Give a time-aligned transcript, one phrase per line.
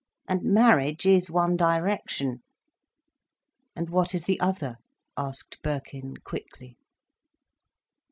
[0.27, 2.41] And marriage is one direction—"
[3.75, 4.77] "And what is the other?"
[5.15, 6.75] asked Birkin quickly.